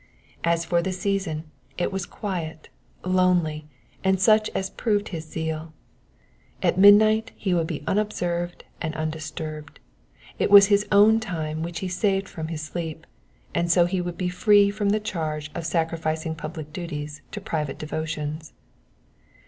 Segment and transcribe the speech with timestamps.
[0.43, 1.43] As for the season,
[1.77, 2.69] it was quiet,
[3.05, 3.67] lonely,
[4.03, 5.73] and such as proved his zeal.
[6.63, 9.79] At midnight he would be unobserved and undisturbed;
[10.39, 13.05] it was his own time which he saved from his sleep,
[13.53, 17.77] and so he would be free from the charge of sacrificing public duties to private
[17.77, 18.53] devotions.